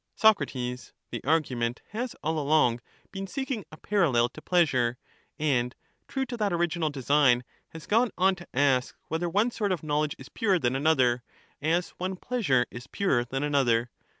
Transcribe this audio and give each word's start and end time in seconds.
Soc, 0.15 0.39
The 0.39 1.23
argument 1.23 1.83
has 1.89 2.15
all 2.23 2.39
along 2.39 2.79
been 3.11 3.27
seeking 3.27 3.65
a 3.71 3.77
parallel 3.77 4.29
to 4.29 4.41
pleasure, 4.41 4.97
and 5.37 5.75
true 6.07 6.25
to 6.25 6.37
that 6.37 6.51
original 6.51 6.89
design, 6.89 7.43
has 7.69 7.85
gone 7.85 8.09
on 8.17 8.33
to 8.37 8.47
ask 8.51 8.95
whether 9.09 9.29
one 9.29 9.51
sort 9.51 9.71
of 9.71 9.83
knowledge 9.83 10.15
is 10.17 10.27
purer 10.27 10.57
than 10.57 10.75
another, 10.75 11.21
as 11.61 11.89
one 11.99 12.15
pleasure 12.15 12.65
is 12.71 12.87
purer 12.87 13.23
than 13.23 13.43
another. 13.43 13.91